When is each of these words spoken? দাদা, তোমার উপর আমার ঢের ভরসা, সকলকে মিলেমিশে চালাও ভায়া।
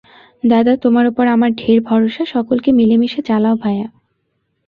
দাদা, 0.43 0.73
তোমার 0.77 1.05
উপর 1.07 1.25
আমার 1.27 1.51
ঢের 1.55 1.79
ভরসা, 1.81 2.23
সকলকে 2.25 2.69
মিলেমিশে 2.71 3.21
চালাও 3.21 3.55
ভায়া। 3.55 3.87